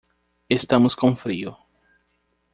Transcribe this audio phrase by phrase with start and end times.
[0.49, 1.55] Estamos com frio